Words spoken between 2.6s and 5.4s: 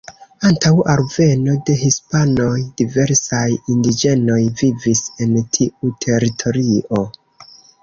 diversaj indiĝenoj vivis en